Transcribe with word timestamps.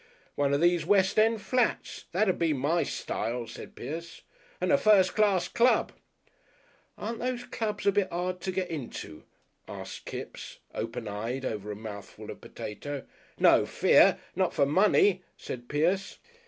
"One 0.33 0.51
of 0.51 0.61
these 0.61 0.83
West 0.83 1.19
End 1.19 1.43
Flats. 1.43 2.05
That'd 2.11 2.39
be 2.39 2.53
my 2.53 2.81
style," 2.81 3.45
said 3.45 3.75
Pierce. 3.75 4.23
"And 4.59 4.71
a 4.71 4.77
first 4.79 5.13
class 5.13 5.47
club." 5.47 5.91
"Aren't 6.97 7.19
these 7.21 7.43
clubs 7.43 7.85
a 7.85 7.91
bit 7.91 8.07
'ard 8.09 8.41
to 8.41 8.51
get 8.51 8.71
into?" 8.71 9.25
asked 9.67 10.05
Kipps, 10.07 10.57
open 10.73 11.07
eyed, 11.07 11.45
over 11.45 11.71
a 11.71 11.75
mouthful 11.75 12.31
of 12.31 12.41
potato. 12.41 13.05
"No 13.37 13.67
fear. 13.67 14.17
Not 14.35 14.55
for 14.55 14.65
Money," 14.65 15.21
said 15.37 15.69
Pierce. 15.69 16.17